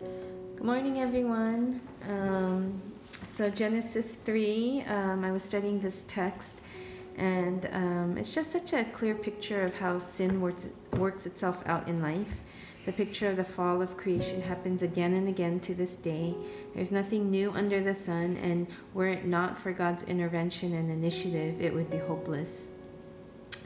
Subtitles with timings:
[0.00, 1.78] Good morning, everyone.
[2.08, 2.80] Um,
[3.26, 6.62] so, Genesis 3, um, I was studying this text,
[7.18, 11.86] and um, it's just such a clear picture of how sin works, works itself out
[11.86, 12.40] in life.
[12.86, 16.34] The picture of the fall of creation happens again and again to this day.
[16.74, 21.60] There's nothing new under the sun, and were it not for God's intervention and initiative,
[21.60, 22.68] it would be hopeless.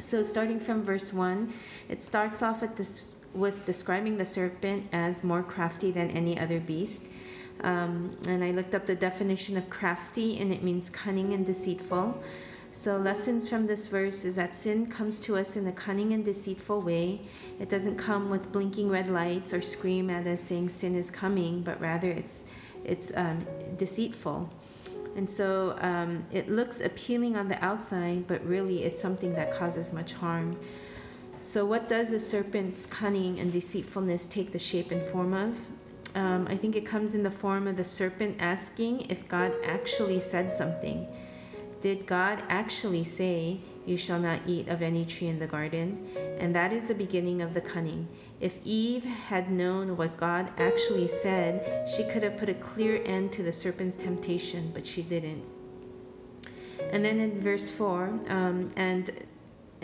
[0.01, 1.53] So, starting from verse 1,
[1.89, 6.61] it starts off at this with describing the serpent as more crafty than any other
[6.61, 7.05] beast.
[7.63, 12.23] Um, and I looked up the definition of crafty, and it means cunning and deceitful.
[12.73, 16.25] So, lessons from this verse is that sin comes to us in a cunning and
[16.25, 17.21] deceitful way.
[17.61, 21.63] It doesn't come with blinking red lights or scream at us saying sin is coming,
[21.63, 22.45] but rather it's
[22.85, 23.47] it's um,
[23.79, 24.51] deceitful.
[25.17, 29.93] And so um, it looks appealing on the outside, but really it's something that causes
[29.93, 30.59] much harm.
[31.45, 35.55] So, what does the serpent's cunning and deceitfulness take the shape and form of?
[36.15, 40.21] Um, I think it comes in the form of the serpent asking if God actually
[40.21, 41.07] said something.
[41.83, 46.09] Did God actually say, You shall not eat of any tree in the garden?
[46.41, 48.09] And that is the beginning of the cunning.
[48.41, 53.33] If Eve had known what God actually said, she could have put a clear end
[53.33, 55.45] to the serpent's temptation, but she didn't.
[56.91, 59.13] And then in verse 4, um, and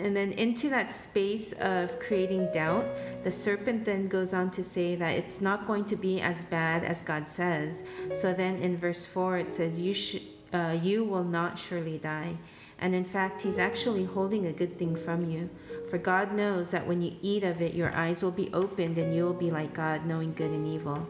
[0.01, 2.85] and then into that space of creating doubt,
[3.23, 6.83] the serpent then goes on to say that it's not going to be as bad
[6.83, 7.83] as God says.
[8.13, 12.37] So then in verse 4, it says, You, sh- uh, you will not surely die.
[12.79, 15.49] And in fact, he's actually holding a good thing from you.
[15.91, 19.15] For God knows that when you eat of it, your eyes will be opened and
[19.15, 21.07] you will be like God, knowing good and evil.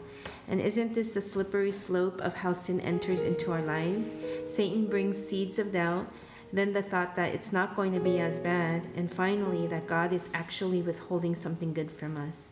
[0.48, 4.16] And isn't this the slippery slope of how sin enters into our lives?
[4.46, 6.10] Satan brings seeds of doubt
[6.52, 10.12] then the thought that it's not going to be as bad, and finally that God
[10.12, 12.48] is actually withholding something good from us.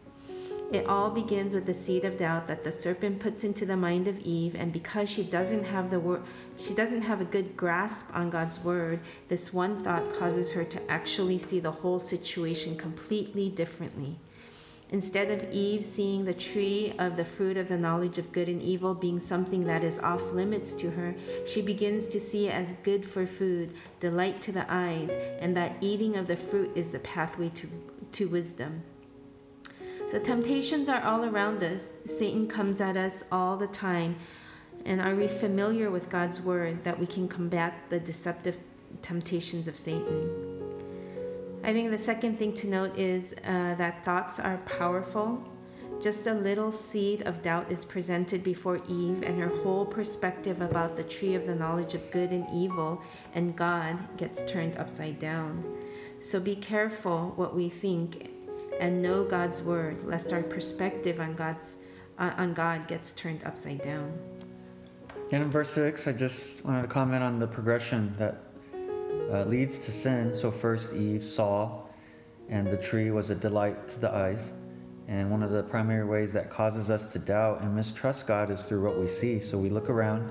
[0.72, 4.06] It all begins with the seed of doubt that the serpent puts into the mind
[4.06, 6.22] of Eve, and because she doesn't have the word,
[6.56, 10.90] she doesn't have a good grasp on God's word, this one thought causes her to
[10.90, 14.16] actually see the whole situation completely differently.
[14.92, 18.60] Instead of Eve seeing the tree of the fruit of the knowledge of good and
[18.60, 21.14] evil being something that is off limits to her,
[21.46, 25.76] she begins to see it as good for food, delight to the eyes, and that
[25.80, 27.68] eating of the fruit is the pathway to,
[28.10, 28.82] to wisdom.
[30.08, 31.92] So, temptations are all around us.
[32.06, 34.16] Satan comes at us all the time.
[34.84, 38.58] And are we familiar with God's word that we can combat the deceptive
[39.02, 40.49] temptations of Satan?
[41.70, 45.40] I think the second thing to note is uh, that thoughts are powerful.
[46.02, 50.96] Just a little seed of doubt is presented before Eve, and her whole perspective about
[50.96, 53.00] the tree of the knowledge of good and evil
[53.34, 55.62] and God gets turned upside down.
[56.18, 58.30] So be careful what we think
[58.80, 61.76] and know God's word, lest our perspective on God's
[62.18, 64.18] uh, on God gets turned upside down.
[65.32, 68.49] And in verse six, I just wanted to comment on the progression that
[69.30, 70.34] uh, leads to sin.
[70.34, 71.82] So, first Eve saw,
[72.48, 74.52] and the tree was a delight to the eyes.
[75.08, 78.64] And one of the primary ways that causes us to doubt and mistrust God is
[78.64, 79.40] through what we see.
[79.40, 80.30] So, we look around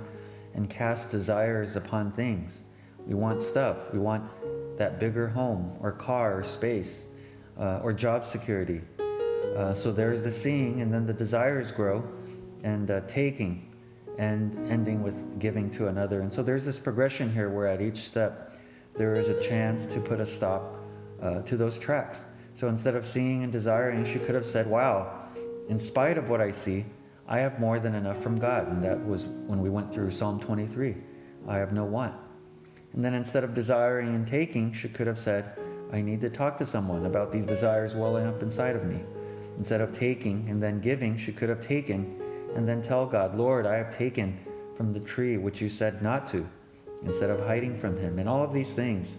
[0.54, 2.60] and cast desires upon things.
[3.06, 3.78] We want stuff.
[3.94, 4.24] We want
[4.78, 7.06] that bigger home or car or space
[7.60, 8.82] uh, or job security.
[9.56, 12.04] Uh, so there's the seeing, and then the desires grow
[12.64, 13.66] and uh, taking
[14.18, 16.22] and ending with giving to another.
[16.22, 18.49] And so there's this progression here where at each step
[18.96, 20.76] there is a chance to put a stop
[21.22, 22.24] uh, to those tracks.
[22.54, 25.28] So instead of seeing and desiring, she could have said, Wow,
[25.70, 26.86] in spite of what I see,
[27.28, 28.68] I have more than enough from God.
[28.68, 30.98] And that was when we went through Psalm 23
[31.48, 32.16] I have no want.
[32.94, 35.58] And then instead of desiring and taking, she could have said,
[35.94, 39.02] I need to talk to someone about these desires welling up inside of me.
[39.58, 42.22] Instead of taking and then giving, she could have taken
[42.56, 44.38] and then tell God, Lord, I have taken
[44.76, 46.48] from the tree which you said not to
[47.04, 48.20] instead of hiding from Him.
[48.20, 49.16] And all of these things,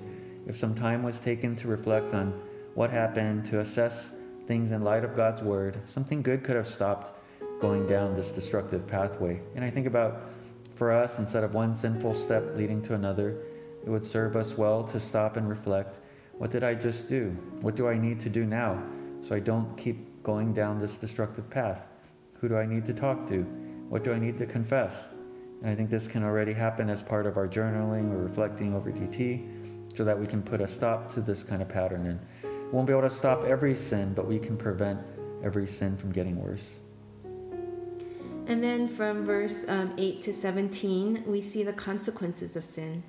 [0.47, 2.33] if some time was taken to reflect on
[2.75, 4.13] what happened, to assess
[4.47, 7.19] things in light of God's Word, something good could have stopped
[7.61, 9.41] going down this destructive pathway.
[9.55, 10.23] And I think about
[10.75, 13.37] for us, instead of one sinful step leading to another,
[13.85, 15.99] it would serve us well to stop and reflect
[16.39, 17.37] what did I just do?
[17.61, 18.83] What do I need to do now
[19.21, 21.87] so I don't keep going down this destructive path?
[22.41, 23.43] Who do I need to talk to?
[23.91, 25.05] What do I need to confess?
[25.61, 28.91] And I think this can already happen as part of our journaling or reflecting over
[28.91, 32.07] DT so that we can put a stop to this kind of pattern.
[32.07, 35.01] And we won't be able to stop every sin, but we can prevent
[35.43, 36.77] every sin from getting worse.
[38.47, 43.03] And then from verse um, 8 to 17, we see the consequences of sin.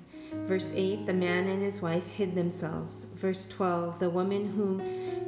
[0.46, 3.06] Verse 8, the man and his wife hid themselves.
[3.14, 4.80] Verse 12, the woman whom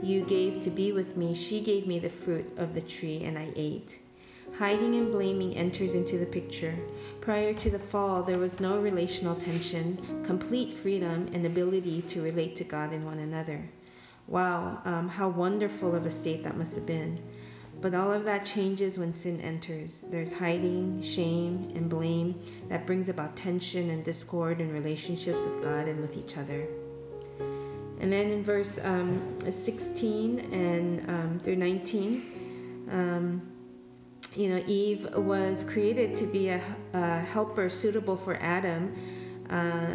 [0.03, 3.38] you gave to be with me, she gave me the fruit of the tree, and
[3.38, 4.00] I ate.
[4.58, 6.76] Hiding and blaming enters into the picture.
[7.20, 12.54] Prior to the fall, there was no relational tension, complete freedom, and ability to relate
[12.56, 13.68] to God and one another.
[14.28, 17.18] Wow, um, how wonderful of a state that must have been.
[17.80, 20.04] But all of that changes when sin enters.
[20.08, 25.88] There's hiding, shame, and blame that brings about tension and discord in relationships with God
[25.88, 26.68] and with each other.
[28.00, 33.53] And then in verse um, 16 and um, through 19, um,
[34.34, 36.60] you know, Eve was created to be a,
[36.92, 38.94] a helper suitable for Adam,
[39.50, 39.94] uh,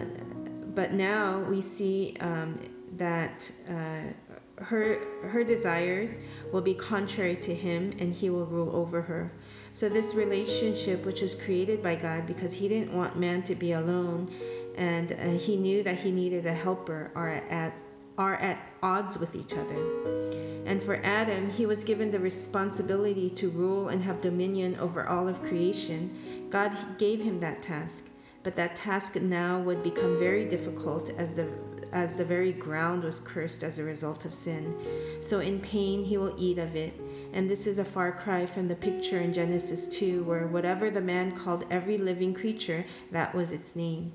[0.76, 2.60] but now we see um,
[2.98, 6.18] that uh, her her desires
[6.52, 9.32] will be contrary to him, and he will rule over her.
[9.74, 13.74] So this relationship, which was created by God, because He didn't want man to be
[13.74, 14.30] alone,
[14.76, 17.74] and uh, He knew that he needed a helper, are at
[18.18, 20.49] are at odds with each other.
[20.66, 25.28] And for Adam, he was given the responsibility to rule and have dominion over all
[25.28, 26.48] of creation.
[26.50, 28.06] God gave him that task,
[28.44, 31.50] but that task now would become very difficult as the
[31.92, 34.76] as the very ground was cursed as a result of sin.
[35.22, 36.94] So in pain he will eat of it.
[37.34, 41.02] And this is a far cry from the picture in Genesis 2 where whatever the
[41.02, 44.12] man called every living creature, that was its name.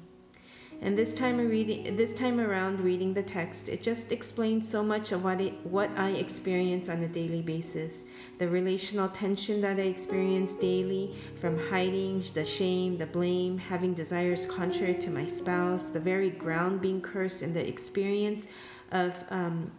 [0.82, 5.12] And this time reading, this time around reading the text, it just explains so much
[5.12, 8.04] of what it, what I experience on a daily basis.
[8.38, 14.44] The relational tension that I experience daily, from hiding, the shame, the blame, having desires
[14.44, 18.46] contrary to my spouse, the very ground being cursed, and the experience
[18.92, 19.72] of um,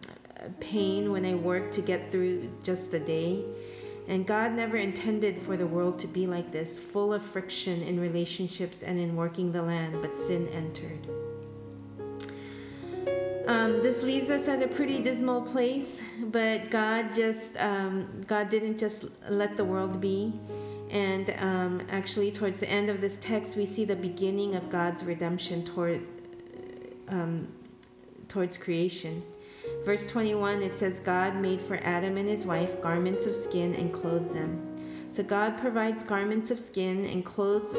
[0.59, 3.43] pain when I work to get through just the day.
[4.07, 7.99] And God never intended for the world to be like this, full of friction in
[7.99, 11.07] relationships and in working the land, but sin entered.
[13.47, 18.79] Um, this leaves us at a pretty dismal place, but God just um, God didn't
[18.79, 20.33] just let the world be.
[20.89, 25.03] And um, actually, towards the end of this text, we see the beginning of God's
[25.03, 26.07] redemption toward
[27.07, 27.47] um,
[28.27, 29.23] towards creation.
[29.85, 33.93] Verse 21, it says, God made for Adam and his wife garments of skin and
[33.93, 34.59] clothed them.
[35.11, 37.75] So God provides garments of skin and clothes,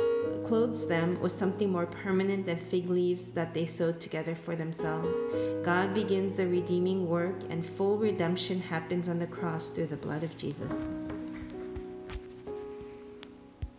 [0.47, 5.19] clothes them with something more permanent than fig leaves that they sewed together for themselves.
[5.64, 10.23] God begins the redeeming work, and full redemption happens on the cross through the blood
[10.23, 11.06] of Jesus.